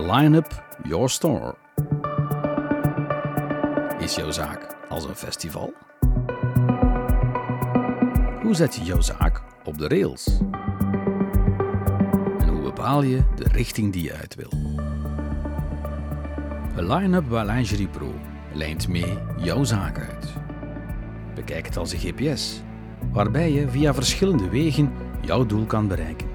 [0.00, 1.54] A line-up, your store.
[3.98, 5.72] Is jouw zaak als een festival?
[8.42, 10.26] Hoe zet je jouw zaak op de rails?
[12.38, 14.52] En hoe bepaal je de richting die je uit wil?
[16.78, 18.14] A line-up bij Lingerie Pro
[18.52, 20.26] lijnt mee jouw zaak uit.
[21.34, 22.62] Bekijk het als een GPS,
[23.12, 26.29] waarbij je via verschillende wegen jouw doel kan bereiken.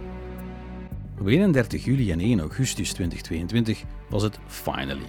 [1.20, 5.06] Op 31 juli en 1 augustus 2022 was het finally.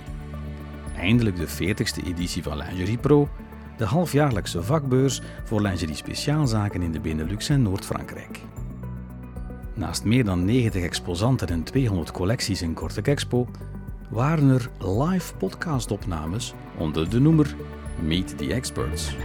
[0.96, 3.28] Eindelijk de 40ste editie van Lingerie Pro,
[3.76, 8.40] de halfjaarlijkse vakbeurs voor lingerie speciaalzaken in de Benelux en Noord-Frankrijk.
[9.74, 13.48] Naast meer dan 90 exposanten en 200 collecties in Kortek Expo
[14.10, 17.54] waren er live podcastopnames onder de noemer
[18.02, 19.16] Meet the Experts.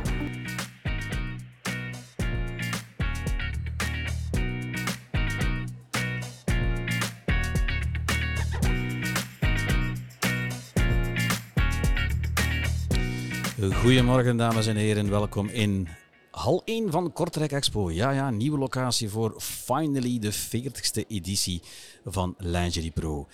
[13.69, 15.87] Goedemorgen dames en heren, welkom in
[16.31, 17.91] hal 1 van Kortrijk Expo.
[17.91, 21.61] Ja, ja, nieuwe locatie voor finally de 40ste editie
[22.05, 23.27] van Lingerie Pro.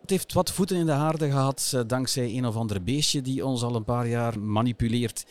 [0.00, 3.46] Het heeft wat voeten in de aarde gehad, eh, dankzij een of ander beestje die
[3.46, 5.26] ons al een paar jaar manipuleert.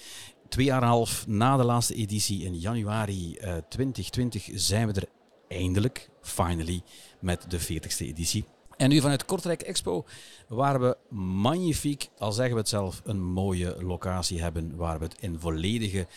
[0.50, 4.94] Twee jaar en een half na de laatste editie in januari uh, 2020 zijn we
[4.94, 5.08] er
[5.48, 6.82] eindelijk, finally,
[7.20, 8.46] met de 40ste editie.
[8.78, 10.06] En nu vanuit Kortrijk Expo,
[10.48, 15.18] waar we magnifiek, al zeggen we het zelf, een mooie locatie hebben, waar we het
[15.20, 16.08] in volledige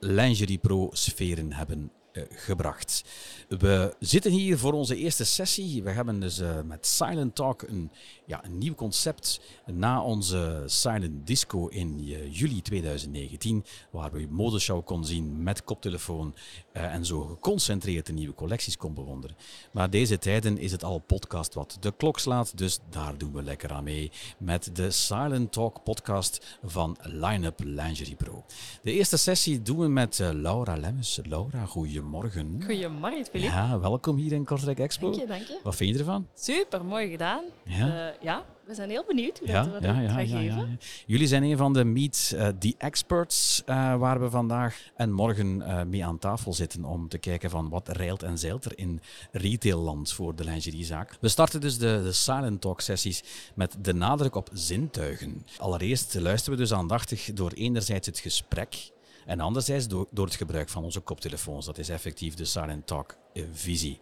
[0.00, 3.04] Lingerie Pro sferen hebben uh, gebracht.
[3.48, 5.82] We zitten hier voor onze eerste sessie.
[5.82, 7.90] We hebben dus uh, met Silent Talk een,
[8.26, 14.84] ja, een nieuw concept na onze Silent Disco in uh, juli 2019, waar we modeshow
[14.84, 16.34] kon zien met koptelefoon
[16.84, 19.36] en zo geconcentreerd de nieuwe collecties kon bewonderen.
[19.72, 23.42] Maar deze tijden is het al podcast wat de klok slaat, dus daar doen we
[23.42, 28.44] lekker aan mee met de Silent Talk podcast van Lineup Lingerie Pro.
[28.82, 31.20] De eerste sessie doen we met Laura Lemmes.
[31.22, 32.62] Laura, goedemorgen.
[32.66, 33.50] Goedemorgen, Filip.
[33.50, 35.10] Ja, welkom hier in Kortrijk Expo.
[35.10, 35.60] Dank je, dank je.
[35.62, 36.26] Wat vind je ervan?
[36.34, 37.44] Super, mooi gedaan.
[37.64, 40.28] Ja, uh, ja we zijn heel benieuwd hoe ja, dat we ja, dat ja, gaan
[40.28, 40.80] ja, ja, geven.
[41.06, 45.56] Jullie zijn een van de Meet uh, the Experts uh, waar we vandaag en morgen
[45.60, 49.00] uh, mee aan tafel zitten om te kijken van wat reilt en zeilt er in
[49.32, 51.16] retailland voor de lingeriezaak.
[51.20, 53.22] We starten dus de, de Silent Talk sessies
[53.54, 55.46] met de nadruk op zintuigen.
[55.58, 58.90] Allereerst luisteren we dus aandachtig door enerzijds het gesprek
[59.28, 61.66] en anderzijds door, door het gebruik van onze koptelefoons.
[61.66, 63.16] Dat is effectief de Silent Talk
[63.52, 63.98] visie.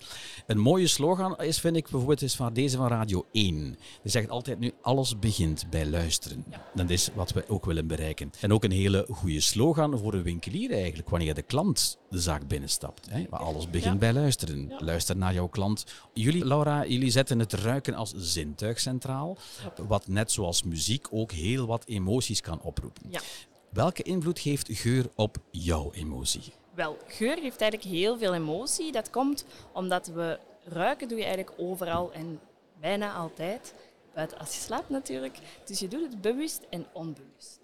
[0.46, 3.54] Een mooie slogan is, vind ik, bijvoorbeeld is van deze van Radio 1.
[4.02, 6.44] Die zegt altijd nu, alles begint bij luisteren.
[6.50, 6.64] Ja.
[6.74, 8.30] Dat is wat we ook willen bereiken.
[8.40, 12.48] En ook een hele goede slogan voor een winkelier eigenlijk, wanneer de klant de zaak
[12.48, 13.10] binnenstapt.
[13.10, 13.26] Hè?
[13.30, 13.98] Maar alles begint Ja.
[13.98, 14.68] bij luisteren.
[14.68, 14.76] Ja.
[14.80, 15.84] Luister naar jouw klant.
[16.14, 19.36] Jullie, Laura, jullie zetten het ruiken als zintuig centraal,
[19.86, 23.02] wat net zoals muziek ook heel wat emoties kan oproepen.
[23.68, 26.52] Welke invloed heeft geur op jouw emotie?
[26.74, 28.92] Wel, geur heeft eigenlijk heel veel emotie.
[28.92, 32.40] Dat komt omdat we ruiken doe je eigenlijk overal en
[32.80, 33.74] bijna altijd.
[34.14, 35.38] Buiten als je slaapt natuurlijk.
[35.64, 37.60] Dus je doet het bewust en onbewust.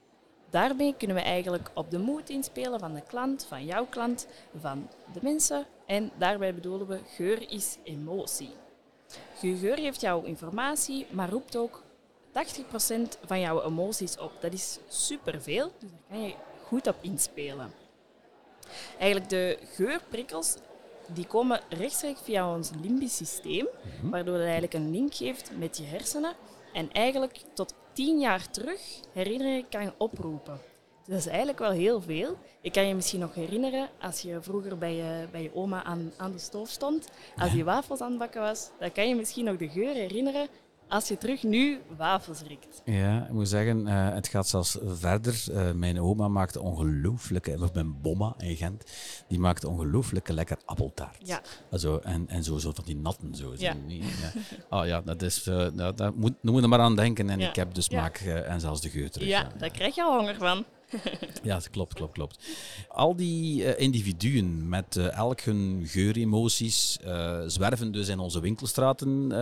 [0.50, 4.26] Daarmee kunnen we eigenlijk op de moed inspelen van de klant, van jouw klant,
[4.60, 5.66] van de mensen.
[5.86, 8.50] En daarbij bedoelen we geur is emotie.
[9.38, 11.82] Geur geeft jou informatie, maar roept ook
[12.32, 14.32] 80% van jouw emoties op.
[14.40, 16.34] Dat is superveel, dus daar kan je
[16.66, 17.72] goed op inspelen.
[18.98, 20.56] Eigenlijk de geurprikkels
[21.06, 23.66] die komen rechtstreeks via ons limbisch systeem,
[24.02, 26.34] waardoor dat eigenlijk een link geeft met je hersenen
[26.72, 28.80] en eigenlijk tot 10 jaar terug
[29.12, 30.60] herinneringen kan oproepen.
[31.04, 32.38] Dus dat is eigenlijk wel heel veel.
[32.60, 36.12] Je kan je misschien nog herinneren als je vroeger bij je, bij je oma aan,
[36.16, 39.44] aan de stoof stond, als die wafels aan het bakken was, dan kan je misschien
[39.44, 40.48] nog de geur herinneren
[40.92, 42.82] als je terug nu wafels riekt.
[42.84, 45.44] Ja, ik moet zeggen, uh, het gaat zelfs verder.
[45.50, 48.84] Uh, mijn oma maakte ongelooflijke, of mijn bomma in Gent,
[49.28, 51.16] die maakte ongelooflijke lekker appeltaart.
[51.24, 51.40] Ja.
[51.70, 53.52] Also, en, en zo, zo van die natten zo.
[53.56, 53.74] Ja.
[53.86, 54.02] ja.
[54.70, 57.30] Oh ja, dat is, uh, dat, dat moet, moet je maar aan denken.
[57.30, 57.48] En Ja.
[57.48, 59.28] ik heb de smaak en zelfs de geur terug.
[59.28, 60.64] Ja, daar krijg je al honger van.
[61.42, 62.38] Ja, klopt, klopt, klopt.
[62.88, 69.32] Al die uh, individuen met uh, elk hun geuremoties uh, zwerven dus in onze winkelstraten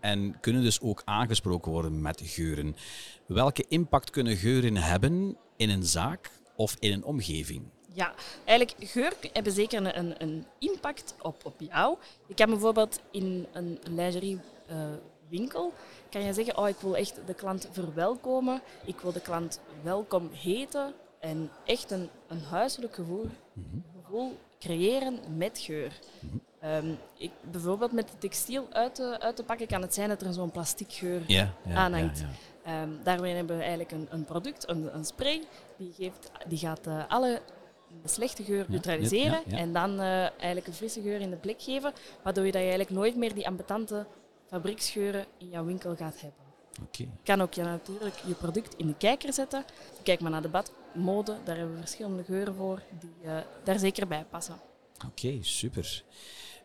[0.00, 2.76] en kunnen dus ook aangesproken worden met geuren.
[3.26, 7.62] Welke impact kunnen geuren hebben in een zaak of in een omgeving?
[7.92, 11.96] Ja, eigenlijk geur hebben zeker een, een, impact op, op jou.
[12.26, 14.40] Je kan bijvoorbeeld in een lingerie
[15.28, 15.72] winkel
[16.10, 20.30] kan je zeggen, oh, ik wil echt de klant verwelkomen, ik wil de klant welkom
[20.32, 23.26] heten en echt een, een huiselijk gevoel,
[24.02, 25.98] gevoel creëren met geur.
[26.60, 30.22] Ehm, ik, bijvoorbeeld met de textiel uit te, uit te pakken kan het zijn dat
[30.22, 31.22] er zo'n plastic geur
[31.74, 32.24] aanhangt.
[32.64, 35.42] Ehm, daarmee hebben we eigenlijk een, een product, een, een spray,
[35.76, 37.40] die, geeft, die gaat eh, alle
[38.04, 39.56] slechte geur neutraliseren ja, ja.
[39.56, 42.68] en dan eh, eigenlijk een frisse geur in de blik geven, waardoor je dat je
[42.68, 44.06] eigenlijk nooit meer die ambetante
[44.46, 46.44] fabrieksgeuren in jouw winkel gaat hebben.
[46.90, 49.64] Je kan ook ja, natuurlijk je product in de kijker zetten.
[50.02, 54.06] Kijk maar naar de badmode, daar hebben we verschillende geuren voor die eh, daar zeker
[54.06, 54.60] bij passen.
[55.06, 56.04] Oké, super.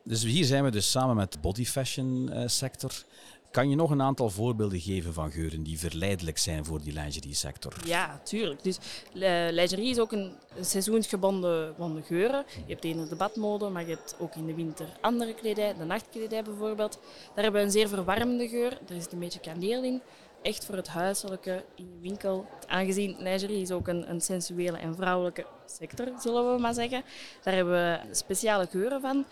[0.04, 3.04] Dus hier zijn we dus samen met de body fashion eh, sector.
[3.51, 7.33] Kan je nog een aantal voorbeelden geven van geuren die verleidelijk zijn voor die lingerie
[7.33, 7.74] sector?
[7.86, 8.63] Ja, tuurlijk.
[8.63, 8.77] Dus
[9.13, 10.31] eh, lingerie is ook een,
[10.62, 12.45] seizoensgebonden gebonden geuren.
[12.65, 15.83] Je hebt in de badmode, maar je hebt ook in de winter andere kledij, de
[15.83, 17.00] nachtkledij bijvoorbeeld.
[17.33, 18.77] Daar hebben we een zeer verwarmende geur.
[18.86, 20.01] Daar is een beetje kaneel in.
[20.42, 22.45] Echt voor het huiselijke in je winkel.
[22.68, 27.04] Aangezien lingerie is ook een, een sensuele en vrouwelijke sector, zullen we maar zeggen.
[27.44, 29.25] Daar hebben we speciale geuren van.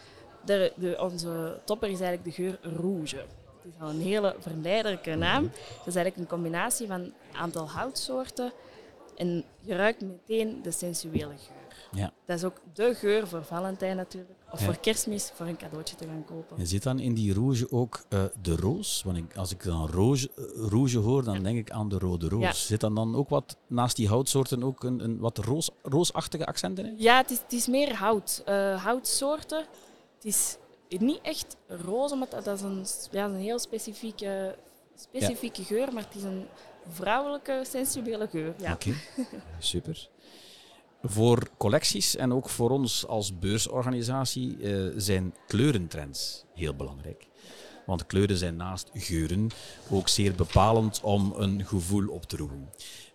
[0.46, 3.26] De, de, onze topper is eigenlijk de geur rouge.
[3.64, 5.44] Het is al een hele verleidelijke naam.
[5.44, 8.52] Dat is eigenlijk een combinatie van een aantal houtsoorten.
[9.18, 11.58] En je ruikt meteen de sensuele geur.
[11.92, 12.12] Ja.
[12.26, 14.32] Dat is ook de geur voor Valentijn natuurlijk.
[14.52, 14.66] Of Ja.
[14.66, 16.58] voor kerstmis, voor een cadeautje te gaan kopen.
[16.60, 19.02] Je zit dan in die rouge ook eh, de roos.
[19.06, 22.28] Want ik, als ik dan rouge, eh, rouge hoor, dan denk ik aan de rode
[22.30, 22.66] roos.
[22.68, 26.86] Zit dan dan ook wat, naast die houtsoorten, ook een, een wat roos, roosachtige accenten
[26.86, 26.94] in?
[26.98, 28.42] Ja, het is, het is meer hout.
[28.46, 29.60] eh, houtsoorten.
[30.16, 30.58] Het is
[30.98, 34.56] niet echt roze, maar dat is een, ja, een heel specifieke,
[34.96, 35.94] specifieke geur.
[35.94, 36.46] Maar het is een
[36.88, 38.54] vrouwelijke, sensuele geur.
[38.58, 38.74] Ja.
[38.74, 38.94] Oké,
[39.60, 40.10] super.
[41.04, 47.28] Voor collecties en ook voor ons als beursorganisatie eh, zijn kleurentrends heel belangrijk.
[47.86, 49.50] Want kleuren zijn naast geuren
[49.90, 52.70] ook zeer bepalend om een gevoel op te roepen.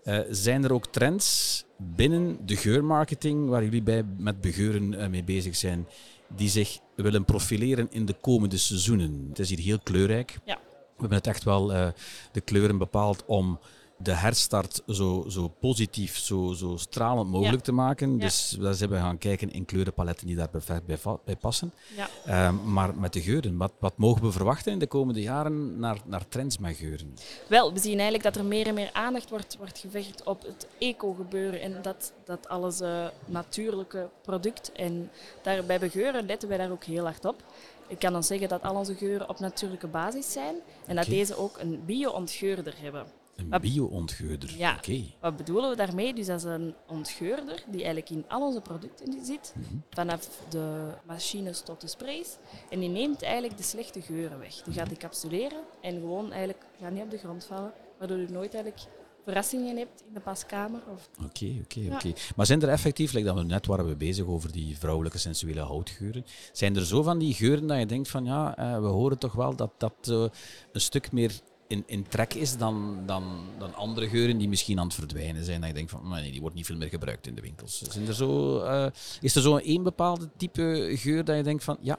[0.04, 5.24] Eh, zijn er ook trends binnen de geurmarketing waar jullie bij met begeuren eh, mee
[5.24, 5.86] bezig zijn,
[6.28, 9.26] die zich willen profileren in de komende seizoenen?
[9.28, 10.38] Het is hier heel kleurrijk.
[10.44, 10.58] Ja.
[10.64, 11.88] We hebben het echt wel eh,
[12.32, 13.58] de kleuren bepaald om
[14.04, 17.62] de herstart zo, zo positief, zo, zo stralend mogelijk Ja.
[17.64, 18.12] te maken.
[18.12, 18.18] Ja.
[18.18, 20.86] Dus daar zijn we gaan kijken in kleurenpaletten die daar perfect
[21.24, 21.72] bij, passen.
[21.96, 22.08] Ja.
[22.24, 25.98] Ehm, maar met de geuren, wat, wat mogen we verwachten in de komende jaren naar,
[26.04, 27.14] naar trends met geuren?
[27.48, 30.66] Wel, we zien eigenlijk dat er meer en meer aandacht wordt, wordt gevecht op het
[30.78, 34.72] eco-gebeuren en dat, dat alles eh, natuurlijke product.
[34.72, 35.10] En
[35.42, 37.42] daar, bij begeuren letten wij daar ook heel hard op.
[37.86, 40.54] Ik kan dan zeggen dat al onze geuren op natuurlijke basis zijn
[40.86, 43.06] en dat deze ook een bio-ontgeurder hebben.
[43.36, 44.54] Een bio-ontgeurder.
[44.56, 44.80] Ja.
[45.20, 46.14] Wat bedoelen we daarmee?
[46.14, 49.76] Dus dat is een ontgeurder die eigenlijk in al onze producten zit, Mhm.
[49.90, 52.36] vanaf de machines tot de sprays.
[52.70, 54.54] En die neemt eigenlijk de slechte geuren weg.
[54.62, 58.54] Die gaat decapsuleren en gewoon eigenlijk gaat niet op de grond vallen, waardoor je nooit
[58.54, 58.84] eigenlijk
[59.24, 60.80] verrassingen hebt in de paskamer.
[61.24, 61.94] Oké, oké, Ja.
[61.94, 62.12] oké.
[62.36, 65.60] Maar zijn er effectief, like dat we net waren we bezig over die vrouwelijke sensuele
[65.60, 69.18] houtgeuren, zijn er zo van die geuren dat je denkt van ja, eh, we horen
[69.18, 70.24] toch wel dat dat eh,
[70.72, 71.32] een stuk meer
[71.74, 73.24] in, in trek is dan, dan,
[73.58, 75.60] dan andere geuren die misschien aan het verdwijnen zijn.
[75.60, 77.82] Dat je denkt van maar nee, die wordt niet veel meer gebruikt in de winkels.
[77.82, 78.86] Zijn er zo, eh,
[79.20, 81.98] is er zo één bepaalde type geur dat je denkt van ja,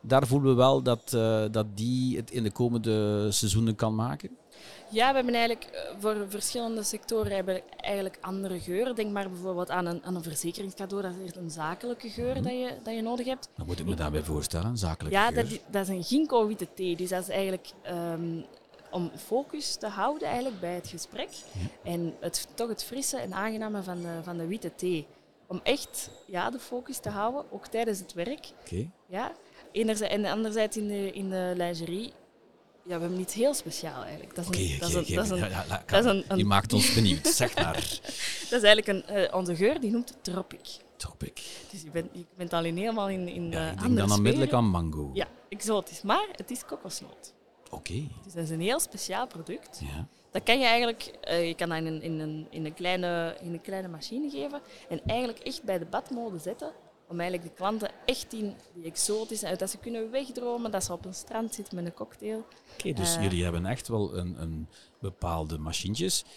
[0.00, 4.30] daar voelen we wel dat, eh, dat die het in de komende seizoenen kan maken?
[4.90, 8.94] Ja, we hebben eigenlijk eh, voor verschillende sectoren hebben eigenlijk andere geuren.
[8.94, 11.02] Denk maar bijvoorbeeld aan een, aan een verzekeringscadeau.
[11.02, 13.48] Dat is echt een zakelijke geur dat, je, dat je nodig hebt.
[13.56, 15.34] Dan moet ik me daarbij voorstellen, zakelijke Ja, geur.
[15.34, 16.96] dat, is- dat is een ginkgo witte thee.
[16.96, 18.40] Dus dat is eigenlijk ehm,
[18.90, 21.28] om focus te houden eigenlijk bij het gesprek.
[21.82, 25.06] En het, toch het frisse en aangename van de, van de witte thee.
[25.46, 28.50] Om echt ja, de focus te houden, ook tijdens het werk.
[28.60, 28.90] Oké.
[29.06, 29.32] Ja.
[29.72, 32.12] Enerzijds, en anderzijds in de, in de lingerie.
[32.82, 34.34] Ja, we hebben iets heel speciaal eigenlijk.
[34.34, 37.26] Dat is een, Je maakt ons benieuwd.
[37.26, 37.74] Zeg maar.
[38.50, 40.76] dat is eigenlijk een, eh, onze geur, die noemt Tropic.
[40.96, 41.42] Topic.
[41.70, 44.16] Dus je bent, je bent alleen helemaal in, in de Ja, ik denk andere dan
[44.16, 45.10] onmiddellijk aan mango.
[45.14, 46.02] Ja, exotisch.
[46.02, 47.32] Maar het is kokosnoot.
[47.76, 48.08] Oké.
[48.24, 49.80] Dus dat is een heel speciaal product.
[49.82, 50.06] Ja.
[50.30, 53.36] Dat kan je eigenlijk, eh, je kan dat in een, in, een, in, een kleine,
[53.40, 56.70] in een kleine machine geven en eigenlijk echt bij de badmode zetten.
[57.08, 60.92] Om eigenlijk de klanten echt in die exotische, uit dat ze kunnen wegdromen, dat ze
[60.92, 62.44] op een strand zitten met een cocktail.
[62.78, 63.22] Oké, dus Eh.
[63.22, 64.68] jullie hebben echt wel een, een
[65.00, 66.30] bepaalde machientjes eh,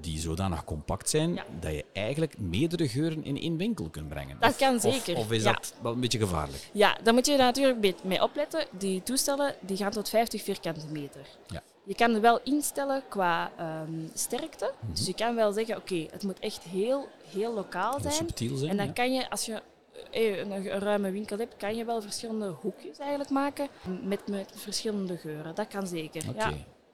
[0.00, 1.44] die zodanig compact zijn Ja.
[1.60, 4.36] dat je eigenlijk meerdere geuren in één winkel kunt brengen.
[4.40, 5.52] Dat kan zeker, Of, is ja.
[5.52, 6.68] dat wel een beetje gevaarlijk?
[6.72, 8.66] Ja, daar moet je natuurlijk mee opletten.
[8.78, 11.26] Die toestellen die gaan tot 50 vierkante meter.
[11.46, 11.62] Ja.
[11.84, 14.72] Je kan het wel instellen qua ehm, sterkte.
[14.92, 18.12] Dus je kan wel zeggen, oké, het moet echt heel, heel lokaal Heel zijn.
[18.14, 18.70] subtiel zijn.
[18.70, 19.62] En dan kan je, als je
[20.10, 23.68] eh, een, een ruime winkel hebt, kan je wel verschillende hoekjes eigenlijk maken
[24.02, 25.54] met, met verschillende geuren.
[25.54, 26.22] Dat kan zeker.
[26.28, 26.38] Oké.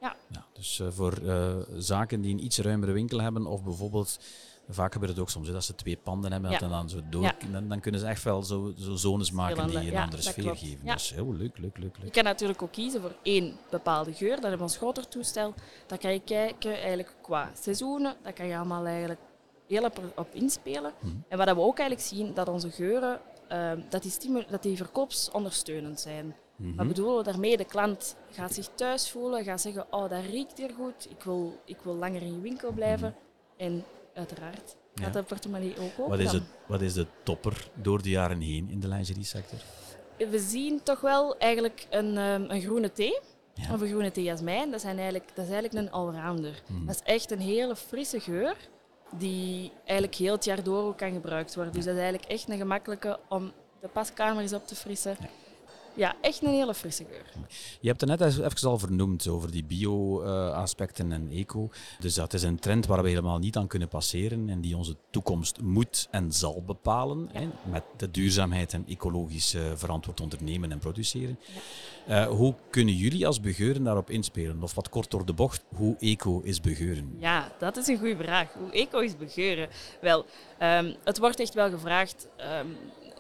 [0.01, 0.17] Ja.
[0.29, 0.44] Ja.
[0.65, 4.19] Dus eh, voor eh, zaken die een iets ruimere winkel hebben, of bijvoorbeeld
[4.69, 6.61] Vaak gebeurt het ook soms, hè, dat ze twee panden hebben Ja.
[6.61, 7.23] en dan zo door.
[7.23, 7.35] Ja.
[7.53, 10.33] Dan, dan kunnen ze echt wel zo, zo zones maken die een ja, andere dat
[10.33, 10.59] sfeer klopt.
[10.59, 10.85] geven.
[10.85, 10.93] Ja.
[10.93, 12.13] Dus heel leuk, leuk, leuk, Je leuk.
[12.13, 14.31] kan natuurlijk ook kiezen voor één bepaalde geur.
[14.31, 15.55] Dat hebben we ons groter toestel.
[15.87, 18.17] Dan kan je kijken eigenlijk qua seizoenen.
[18.23, 19.21] Daar kan je allemaal eigenlijk
[19.67, 20.93] heel op, op inspelen.
[21.01, 21.13] Mhm.
[21.29, 24.77] En wat we ook eigenlijk zien, dat onze geuren, ehm, dat, die stimu- dat die
[24.77, 26.37] verkoopsondersteunend zijn.
[26.57, 26.77] Mhm.
[26.77, 27.57] Wat bedoelen we daarmee?
[27.57, 31.61] De klant gaat zich thuis voelen, gaat zeggen, oh dat riekt hier goed, ik wil,
[31.65, 33.15] ik wil langer in je winkel blijven.
[33.57, 33.85] En
[34.15, 35.03] uiteraard Ja.
[35.05, 36.09] gaat de portemonnee ook open.
[36.09, 39.59] Wat is, het, wat is de topper door de jaren heen in de lingerie sector?
[40.31, 43.19] We zien toch wel eigenlijk een, ehm, een groene thee.
[43.55, 43.73] Ja.
[43.75, 44.71] Of een groene thee jasmijn.
[44.71, 46.63] Dat, zijn eigenlijk, dat is eigenlijk een allrounder.
[46.69, 46.87] Mhm.
[46.87, 48.57] Dat is echt een hele frisse geur
[49.11, 51.73] die eigenlijk heel het jaar door ook kan gebruikt worden.
[51.73, 55.17] Dus dat is eigenlijk echt een gemakkelijke om de paskamer eens op te frissen.
[55.95, 57.47] Ja, echt een hele frisse geur.
[57.81, 61.69] Je hebt het net even al vernoemd over die bio-aspecten en eco.
[62.01, 64.97] Dus dat is een trend waar we helemaal niet aan kunnen passeren en die onze
[65.11, 67.29] toekomst moet en zal bepalen.
[67.33, 71.39] Hè, met de duurzaamheid en ecologisch verantwoord ondernemen en produceren.
[72.07, 74.63] Eh, hoe kunnen jullie als begeuren daarop inspelen?
[74.63, 77.17] Of wat kort door de bocht, hoe eco is begeuren?
[77.19, 78.53] Ja, dat is een goede vraag.
[78.53, 79.69] Hoe eco is begeuren?
[80.01, 80.27] Wel,
[80.59, 82.29] ehm, het wordt echt wel gevraagd.
[82.37, 82.67] ehm,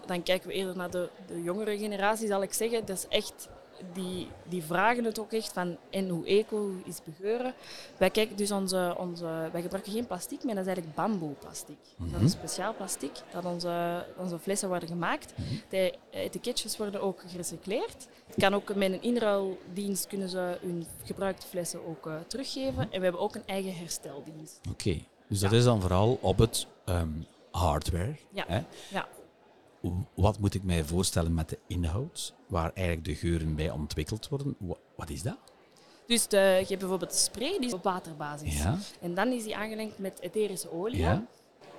[0.07, 2.87] dan kijken we eerder naar de, de jongere generatie, zal ik zeggen.
[2.87, 3.49] Dat is echt,
[3.93, 7.55] die, die vragen het ook echt van en hoe eco is begeuren.
[7.97, 11.77] Wij, kijken dus onze, onze, wij gebruiken geen plastic meer, dat is eigenlijk bamboeplastic.
[11.97, 12.17] Dat Mhm.
[12.17, 15.35] is een speciaal plastic dat onze, onze flessen worden gemaakt.
[15.69, 18.07] De etiketjes worden ook gerecycleerd.
[18.27, 22.83] Het kan ook met een inruildienst kunnen ze hun gebruikte flessen ook eh, teruggeven.
[22.93, 24.61] En we hebben ook een eigen hersteldienst.
[24.71, 27.09] Oké, dus dat is dan vooral op het ehm,
[27.51, 28.15] hardware.
[28.31, 28.45] Ja.
[28.47, 28.61] Hè?
[28.91, 29.09] Ja.
[30.15, 34.55] Wat moet ik mij voorstellen met de inhoud, waar eigenlijk de geuren bij ontwikkeld worden?
[34.59, 35.37] Wa- Wat is dat?
[36.07, 38.57] Dus de, je hebt bijvoorbeeld de spray, die is op waterbasis.
[38.63, 41.25] Ja, En dan is die aangelengd met etherische olie, ja,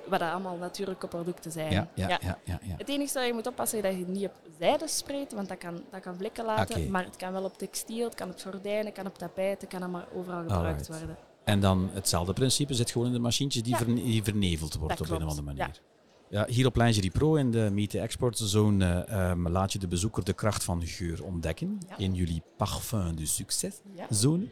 [0.07, 1.71] wat dat allemaal natuurlijke producten zijn.
[1.71, 2.75] ja, ja, ja, ja, ja.
[2.77, 5.57] Het enige dat je moet oppassen is dat je niet op zijde spreekt, want dat
[5.57, 6.91] kan, dat kan vlekken laten.
[6.91, 9.69] Maar het kan wel op textiel, het kan op gordijnen, het kan op tapijten, het
[9.69, 10.87] kan allemaal overal gebruikt Alright.
[10.87, 11.17] worden.
[11.43, 15.09] En dan hetzelfde principe zit gewoon in de machientjes die, verne- die verneveld wordt op
[15.09, 15.81] een of andere manier.
[16.29, 16.45] Ja.
[16.49, 19.87] hier op Lingerie Pro in de Meet the Export Zone eh, ehm, laat je de
[19.87, 21.97] bezoeker de kracht van geur ontdekken Ja.
[21.97, 23.73] in jullie Parfum du Succes
[24.09, 24.47] zone.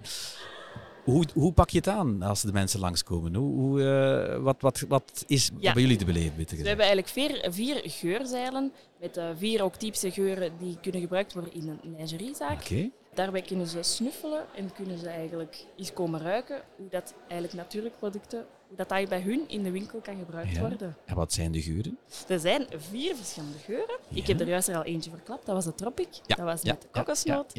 [1.03, 3.35] Hoe, hoe pak je het aan als de mensen langskomen?
[3.35, 5.73] Hoe, hoe, eh, wat, wat, wat is Ja.
[5.73, 6.35] bij jullie te beleven?
[6.35, 11.01] beter We hebben eigenlijk vier, vier geurzeilen met eh, vier ook typische geuren die kunnen
[11.01, 12.61] gebruikt worden in een lingeriezaak.
[12.61, 12.89] Oké.
[13.13, 17.97] Daarbij kunnen ze snuffelen en kunnen ze eigenlijk eens komen ruiken hoe dat eigenlijk natuurlijke
[17.97, 20.59] producten, hoe dat, dat bij hun in de winkel kan gebruikt Ja.
[20.59, 20.95] worden.
[21.05, 21.97] En wat zijn de geuren?
[22.27, 23.97] Er zijn vier verschillende geuren.
[24.13, 26.07] Ik heb er juist er al eentje verklapt, dat was de Tropic.
[26.25, 27.53] Ja, Dat was met de kokosnoot.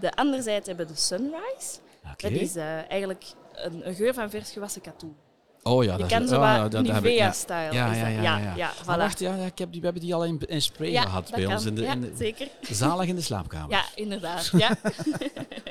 [0.00, 1.78] De andere zijde hebben we de Sunrise.
[2.16, 5.16] Dat is eh, eigenlijk een, een geur van vers gewassen katoen.
[5.62, 7.32] Oh ja, Je dat is- oh, ja, dat- heb ik- ja.
[7.48, 8.54] Ja, ja, ja, ja.
[8.56, 8.84] ja, voilà.
[8.96, 11.42] wacht, ja, ja, ik heb die, we hebben die al in, in spray gehad bij
[11.42, 11.52] kan.
[11.52, 12.48] ons in de, in de zeker.
[12.60, 13.70] zalig in de slaapkamer.
[13.70, 14.50] Ja, inderdaad.
[14.52, 14.70] Ja.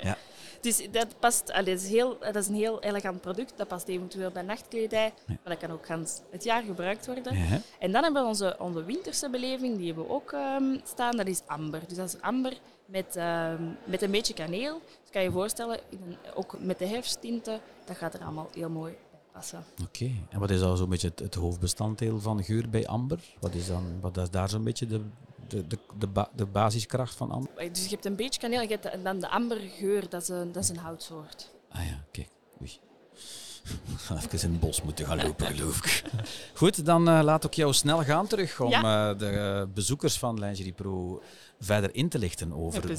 [0.02, 0.18] Ja.
[0.62, 3.54] Dus dat, past, allee, dat, is heel, dat is een heel elegant product.
[3.56, 7.34] Dat past eventueel bij nachtkledij, maar dat kan ook gans het jaar gebruikt worden.
[7.80, 11.18] En dan hebben we onze, onze winterse beleving, die hebben we ook ehm, staan.
[11.18, 11.82] Dat is amber.
[11.88, 12.54] Dus dat is amber
[12.86, 14.82] met, ehm, met een beetje kaneel.
[15.02, 18.50] Dus kan je je voorstellen, in een- ook met de herfsttinten, dat gaat er allemaal
[18.54, 18.94] heel mooi
[19.84, 20.12] Oké.
[20.30, 23.20] En wat is dan zo'n beetje het, het hoofdbestanddeel van geur bij amber?
[23.40, 25.02] Wat is, dan, wat is daar zo'n beetje de,
[25.48, 27.52] de, de, de, ba- de basiskracht van amber?
[27.74, 30.28] Dus je hebt een beetje kaneel, je hebt de- en dan de ambergeur, dat is
[30.28, 31.52] een, dat is een houtsoort.
[31.70, 32.30] Ah ja, kijk.
[32.62, 32.80] Oei.
[34.24, 36.04] Even in het bos moeten gaan lopen, geloof ik.
[36.54, 40.40] Goed, dan eh, laat ik jou snel gaan terug om eh, de eh, bezoekers van
[40.40, 41.22] Lingerie Pro
[41.60, 42.90] verder in te lichten over.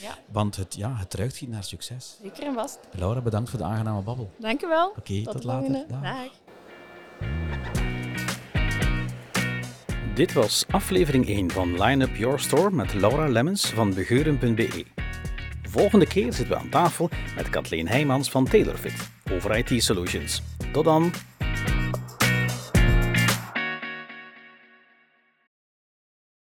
[0.00, 2.16] Ja, Want het, ja, het ruikt hier naar succes.
[2.22, 2.78] zeker en vast.
[2.90, 4.30] Laura, bedankt voor de aangename babbel.
[4.36, 4.92] Dank u wel.
[4.96, 5.84] Oké, tot, later.
[5.88, 6.02] Dag.
[6.02, 6.30] Dag.
[10.14, 14.84] Dit was aflevering 1 van Line Up Your Store met Laura Lemmens van begeuren.be.
[15.62, 20.42] Volgende keer zitten we aan tafel met Kathleen Heijmans van TaylorFit over IT Solutions.
[20.72, 21.12] Tot dan!